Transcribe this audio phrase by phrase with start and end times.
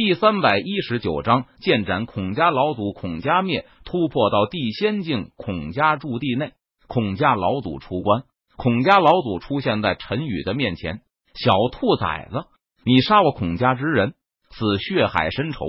[0.00, 2.92] 第三百一十九章剑斩孔家老祖。
[2.92, 6.52] 孔家灭，突破到地仙境，孔家驻地内。
[6.86, 8.22] 孔家老祖出关，
[8.56, 11.00] 孔家老祖出现在陈宇的面前。
[11.34, 12.44] 小兔崽子，
[12.84, 14.14] 你杀我孔家之人，
[14.50, 15.66] 此血海深仇，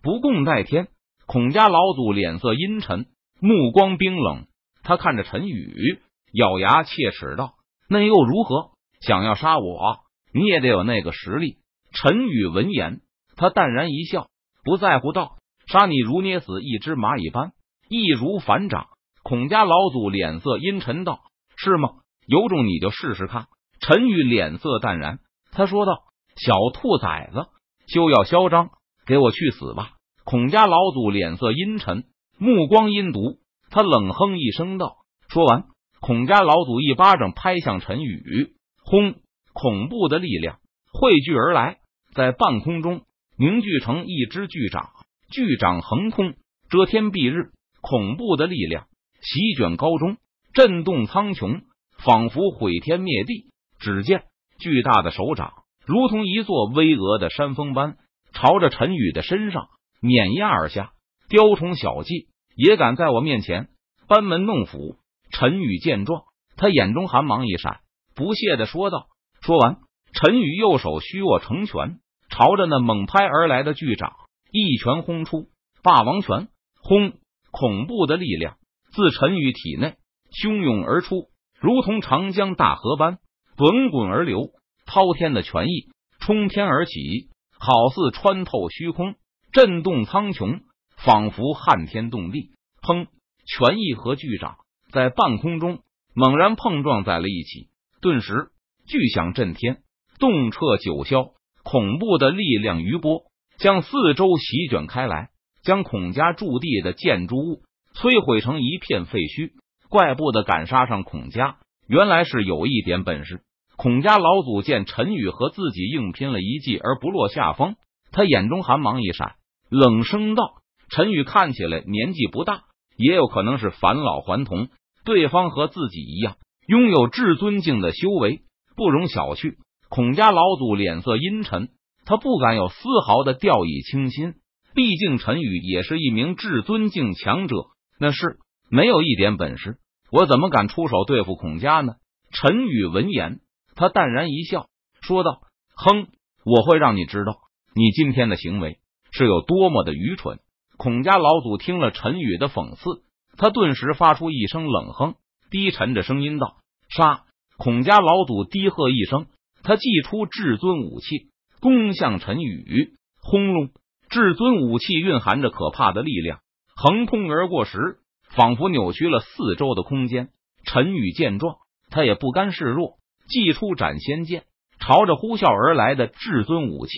[0.00, 0.86] 不共戴天。
[1.26, 3.06] 孔家老祖脸色阴沉，
[3.40, 4.46] 目光冰冷。
[4.84, 5.98] 他看着陈宇，
[6.32, 7.54] 咬牙切齿道
[7.90, 8.70] ：“那又如何？
[9.00, 9.96] 想要杀我，
[10.32, 11.56] 你也得有那个实力。”
[11.92, 13.00] 陈宇闻言，
[13.42, 14.28] 他淡然一笑，
[14.62, 15.34] 不在乎道
[15.66, 17.50] ：“杀你如捏死一只蚂蚁般，
[17.88, 18.86] 易如反掌。”
[19.24, 21.22] 孔家老祖脸色阴沉道
[21.58, 21.88] ：“是吗？
[22.24, 23.48] 有种你就试试看。”
[23.82, 25.18] 陈宇脸色淡然，
[25.50, 26.04] 他说道
[26.38, 27.46] ：“小兔崽子，
[27.88, 28.70] 休要嚣张，
[29.06, 32.04] 给我去死吧！”孔家老祖脸色阴沉，
[32.38, 35.64] 目光阴毒，他冷哼一声道：“说完，
[36.00, 39.16] 孔家老祖一巴掌拍向陈宇，轰！
[39.52, 40.60] 恐怖的力量
[40.92, 41.78] 汇聚而来，
[42.14, 43.02] 在半空中
[43.42, 44.90] 凝聚成一只巨掌，
[45.28, 46.34] 巨掌横空，
[46.70, 48.86] 遮天蔽日，恐怖的力量。”
[49.20, 50.16] 席卷高中，
[50.54, 51.62] 震动苍穹，
[51.98, 53.46] 仿佛毁天灭地。
[53.80, 54.26] 只见
[54.60, 57.96] 巨大的手掌如同一座巍峨的山峰般，
[58.32, 60.92] 朝着陈宇的身上碾压而下。
[61.28, 63.70] 雕虫小技也敢在我面前
[64.06, 64.98] 班门弄斧？
[65.32, 66.22] 陈宇见状，
[66.56, 67.80] 他眼中寒芒一闪，
[68.14, 69.08] 不屑的说道。
[69.40, 69.78] 说完，
[70.12, 71.98] 陈宇右手虚握成拳，
[72.32, 74.14] 朝着那猛拍而来的巨掌
[74.50, 75.50] 一拳轰出。
[75.82, 76.48] 霸王拳，
[76.80, 77.12] 轰！
[77.50, 78.56] 恐怖的力量。
[78.94, 79.96] 自陈宇体内
[80.30, 81.28] 汹涌而出，
[81.60, 83.18] 如同长江大河般
[83.56, 84.50] 滚滚而流，
[84.86, 85.88] 滔天的拳意
[86.20, 89.16] 冲天而起，好似穿透虚空，
[89.52, 90.60] 震动苍穹，
[90.96, 92.52] 仿佛撼天动地。
[92.80, 93.08] 砰！
[93.44, 94.56] 拳意和巨掌
[94.90, 95.80] 在半空中
[96.14, 97.68] 猛然碰撞在了一起，
[98.00, 98.50] 顿时
[98.86, 99.82] 巨响震天，
[100.18, 101.32] 动彻九霄。
[101.62, 103.22] 恐怖的力量余波
[103.58, 105.30] 将四周席卷开来，
[105.62, 107.62] 将孔家驻地的建筑物。
[107.94, 109.50] 摧毁成一片废墟，
[109.90, 113.42] 怪不得敢杀上孔家，原来是有一点本事。
[113.76, 117.76] 孔家老祖见陈宇和自己硬拼了一记而不落下风，
[118.10, 119.34] 他眼中寒芒一闪，
[119.68, 120.54] 冷声道
[120.88, 122.62] ：“陈宇看起来年纪不大，
[122.96, 124.68] 也有可能是返老还童。
[125.04, 128.40] 对方和自己一样，拥有至尊境的修为，
[128.74, 129.56] 不容小觑。”
[129.94, 131.68] 孔家老祖脸色阴沉，
[132.06, 132.76] 他不敢有丝
[133.06, 134.36] 毫的掉以轻心，
[134.74, 137.56] 毕竟陈宇也是一名至尊境强者。
[138.00, 138.38] 那是
[138.70, 139.76] 没有一点本事，
[140.10, 141.96] 我怎么敢出手对付孔家呢？
[142.30, 143.40] 陈宇闻言，
[143.74, 144.64] 他淡然一笑，
[145.02, 145.42] 说道
[145.76, 146.06] ：“哼，
[146.46, 147.36] 我会让你知道，
[147.74, 148.78] 你今天的行为
[149.10, 150.38] 是有多么的愚蠢。”
[150.78, 153.02] 孔家老祖听了陈宇的讽刺，
[153.36, 155.16] 他顿时发出一声冷哼，
[155.50, 156.56] 低沉着声音道
[156.88, 157.24] ：“杀！”
[157.58, 159.26] 孔家老祖低喝一声，
[159.62, 161.30] 他祭出至尊武器，
[161.60, 162.94] 攻向陈宇。
[163.20, 163.70] 轰隆！
[164.10, 166.40] 至尊武器蕴含着可怕的力量。
[166.74, 167.98] 横空而过时，
[168.34, 170.30] 仿佛扭曲了四周的空间。
[170.64, 171.56] 陈宇见状，
[171.90, 174.44] 他也不甘示弱，祭出斩仙剑，
[174.80, 176.92] 朝着呼啸而来的至尊武器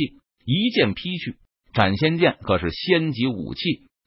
[0.47, 1.37] 一剑劈去。
[1.75, 3.61] 斩仙剑可是仙级武器，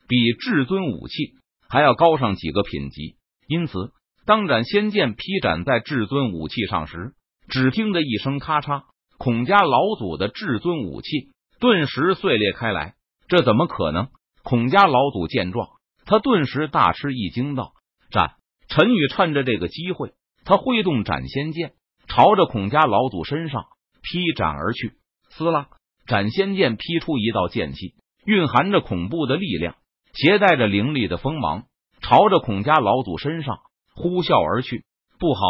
[0.08, 1.34] 比至尊武器
[1.70, 3.18] 还要高上几个品级。
[3.48, 3.92] 因此，
[4.26, 7.14] 当斩仙剑劈斩在至尊武器上时，
[7.48, 8.84] 只听得一声咔嚓，
[9.18, 12.96] 孔家老祖的至尊武器顿时碎裂开来。
[13.28, 14.08] 这怎么可能？
[14.44, 15.68] 孔家老祖见状，
[16.06, 17.74] 他顿时大吃一惊，道
[18.12, 18.36] ：“斩！”
[18.70, 20.14] 陈宇趁着这个机会，
[20.46, 21.74] 他挥动斩仙剑，
[22.08, 23.64] 朝着孔家老祖身上
[24.02, 24.94] 劈斩而去。
[25.30, 25.68] 撕拉！
[26.06, 29.76] 斩仙剑劈出一道剑气，蕴含着恐怖的力量，
[30.14, 31.66] 携带着凌厉的锋芒，
[32.02, 33.60] 朝着孔家老祖身上
[33.94, 34.86] 呼啸而去。
[35.20, 35.42] 不好！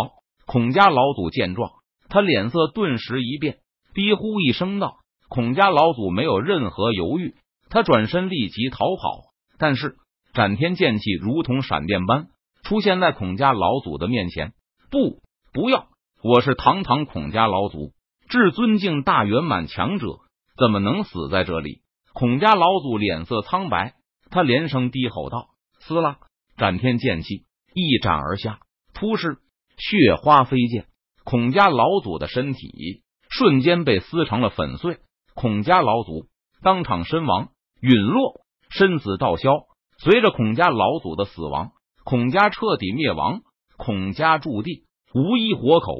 [0.47, 1.71] 孔家老祖见状，
[2.09, 3.57] 他脸色顿时一变，
[3.93, 4.97] 低呼一声道
[5.29, 7.35] ：“孔家老祖没有任何犹豫。”
[7.69, 9.25] 他转身立即逃跑，
[9.57, 9.97] 但是
[10.33, 12.27] 斩天剑气如同闪电般
[12.63, 14.53] 出现在孔家老祖的面前。
[14.89, 15.87] 不，不要！
[16.23, 17.91] 我是堂堂孔家老祖，
[18.29, 20.07] 至尊境大圆满强者，
[20.57, 21.81] 怎么能死在这里？
[22.13, 23.95] 孔家老祖脸色苍白，
[24.31, 25.49] 他连声低吼道
[25.79, 26.19] ：“撕拉！”
[26.57, 28.59] 斩天剑气一斩而下，
[28.93, 29.37] 突施
[29.77, 30.87] 血花飞溅，
[31.29, 34.99] 孔家老祖的身体瞬间被撕成了粉碎，
[35.35, 36.27] 孔家老祖
[36.63, 37.49] 当场身亡。
[37.81, 39.51] 陨落，身死道消。
[39.97, 41.71] 随着孔家老祖的死亡，
[42.05, 43.41] 孔家彻底灭亡，
[43.75, 45.97] 孔家驻地无一活口。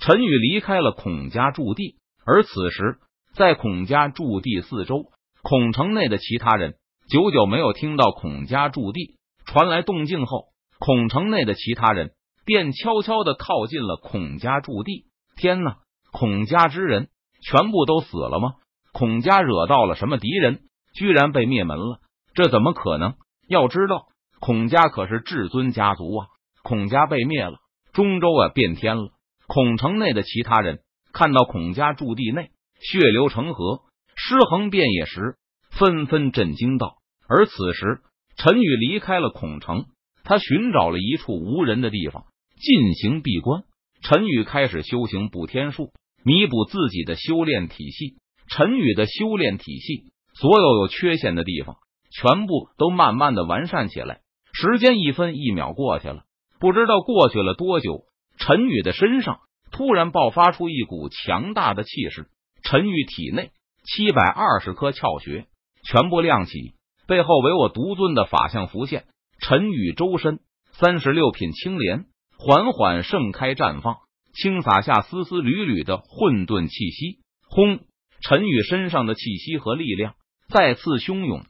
[0.00, 2.98] 陈宇离开了孔家驻地，而此时
[3.32, 5.06] 在孔家驻地四周，
[5.42, 6.74] 孔城内的其他人
[7.08, 9.16] 久久没有听到孔家驻地
[9.46, 10.48] 传来动静后，
[10.78, 12.12] 孔城内的其他人
[12.48, 15.04] 便悄悄的靠近了孔家驻地。
[15.36, 15.80] 天哪，
[16.12, 17.10] 孔家之人
[17.42, 18.54] 全部都死了吗？
[18.90, 20.62] 孔家惹到了什么敌人，
[20.94, 22.00] 居然被灭门了？
[22.32, 23.16] 这怎么可能？
[23.46, 24.06] 要知道，
[24.40, 26.26] 孔家可是至尊家族啊！
[26.62, 27.58] 孔家被灭了，
[27.92, 29.10] 中州啊变天了。
[29.46, 30.78] 孔城内的其他人
[31.12, 32.48] 看到孔家驻地内
[32.80, 33.82] 血流成河、
[34.16, 35.36] 尸横遍野时，
[35.70, 36.96] 纷纷震惊道。
[37.28, 38.00] 而此时，
[38.36, 39.84] 陈宇离开了孔城，
[40.24, 42.24] 他寻找了一处无人的地方
[42.60, 43.62] 进行闭关。
[44.02, 45.92] 陈宇开始修行补天术，
[46.24, 48.16] 弥补自己的修炼体系。
[48.50, 51.76] 陈宇的修炼体系，所有有缺陷的地方，
[52.10, 54.20] 全部都慢慢的完善起来。
[54.52, 56.24] 时间一分一秒过去了，
[56.58, 58.04] 不知道过去了多久。
[58.38, 59.40] 陈宇的身上
[59.70, 62.28] 突然爆发出一股强大的气势，
[62.62, 63.50] 陈宇体内
[63.84, 65.46] 七百二十颗窍穴
[65.84, 66.74] 全部亮起，
[67.06, 69.04] 背后唯我独尊的法相浮现。
[69.40, 70.40] 陈宇周身
[70.72, 72.06] 三十六品青莲
[72.40, 73.96] 缓缓盛开绽放，
[74.32, 77.18] 轻洒下丝丝缕缕的混沌气息。
[77.48, 77.80] 轰！
[78.20, 80.14] 陈宇身上的气息和力量
[80.48, 81.42] 再次汹涌，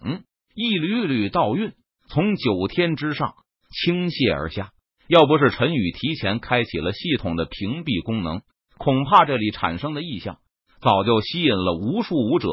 [0.55, 1.73] 一缕缕道韵
[2.09, 3.35] 从九天之上
[3.71, 4.71] 倾泻而下。
[5.09, 8.41] 要不是陈宇提前开启了系统的屏蔽功能，
[8.79, 10.39] 恐怕这里产生的异象
[10.81, 12.49] 早就吸引了无数武者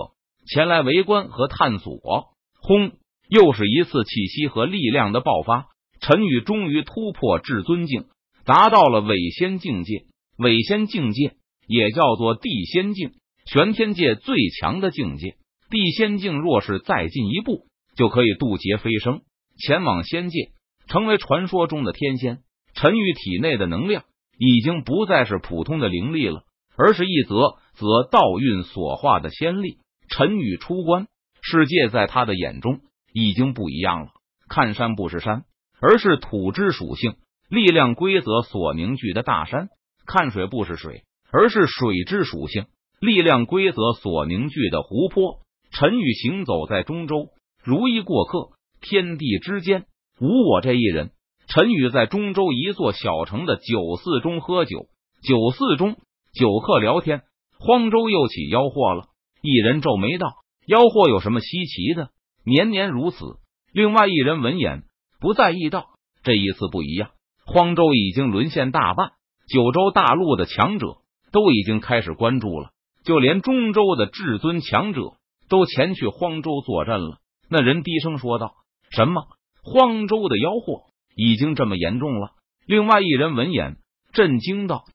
[0.46, 2.36] 前来围观和探索。
[2.60, 2.92] 轰！
[3.30, 5.68] 又是一次气息和力量的爆发，
[6.02, 8.06] 陈宇终于突破至尊境，
[8.46, 10.06] 达到了伪仙境界。
[10.38, 11.36] 伪仙境界
[11.68, 13.12] 也叫做地仙境。
[13.46, 15.38] 玄天界最强的境界，
[15.70, 19.22] 地仙境若是再进一步，就可以渡劫飞升，
[19.58, 20.50] 前往仙界，
[20.88, 22.40] 成为传说中的天仙。
[22.74, 24.04] 陈宇体内的能量
[24.38, 26.44] 已经不再是普通的灵力了，
[26.76, 29.78] 而是一则则道运所化的仙力。
[30.10, 31.08] 陈宇出关，
[31.42, 32.82] 世界在他的眼中
[33.14, 34.10] 已经不一样了。
[34.50, 35.46] 看山不是山，
[35.80, 37.16] 而是土之属性、
[37.56, 39.68] 力量规则所凝聚的大山；
[40.06, 42.66] 看水不是水，而是水之属性。
[43.00, 45.40] 力量规则所凝聚的湖泊，
[45.72, 47.30] 陈宇行走在中州，
[47.64, 48.50] 如一过客。
[48.82, 49.86] 天地之间
[50.20, 51.12] 无我这一人。
[51.48, 54.88] 陈宇在中州一座小城的酒肆中喝酒，
[55.24, 55.96] 酒肆中
[56.34, 57.22] 酒客聊天。
[57.58, 59.06] 荒州又起妖祸了，
[59.42, 60.28] 一人皱眉道
[60.68, 62.10] ：“妖祸有什么稀奇的？
[62.46, 63.18] 年年如此。”
[63.72, 64.84] 另外一人闻言
[65.22, 65.86] 不在意道
[66.22, 67.12] ：“这一次不一样，
[67.46, 69.12] 荒州已经沦陷大半，
[69.48, 70.98] 九州大陆的强者
[71.32, 72.72] 都已经开始关注了。”
[73.06, 75.02] 就连中州的至尊强者
[75.48, 77.20] 都前去荒州坐镇了。
[77.48, 78.56] 那人低声说道
[78.90, 79.28] ：“什么？
[79.62, 82.32] 荒州的妖祸已经这么严重了？”
[82.66, 83.78] 另外一人闻言
[84.12, 84.86] 震惊道：“